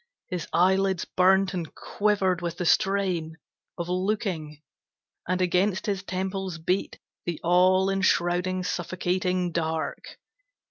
[0.29, 3.37] His eyelids burnt and quivered with the strain
[3.77, 4.63] Of looking,
[5.27, 10.17] and against his temples beat The all enshrouding, suffocating dark.